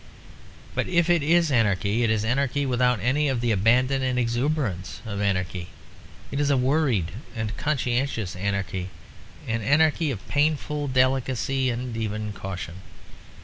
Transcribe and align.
But 0.73 0.87
if 0.87 1.11
it 1.11 1.21
is 1.21 1.51
anarchy, 1.51 2.01
it 2.01 2.09
is 2.09 2.25
anarchy 2.25 2.65
without 2.65 2.99
any 3.03 3.29
of 3.29 3.39
the 3.39 3.51
abandon 3.51 4.01
and 4.01 4.17
exuberance 4.17 4.99
of 5.05 5.21
anarchy. 5.21 5.67
It 6.31 6.39
is 6.39 6.49
a 6.49 6.57
worried 6.57 7.11
and 7.35 7.55
conscientious 7.55 8.35
anarchy; 8.35 8.89
an 9.47 9.61
anarchy 9.61 10.09
of 10.09 10.27
painful 10.27 10.87
delicacy 10.87 11.69
and 11.69 11.95
even 11.95 12.33
caution. 12.33 12.77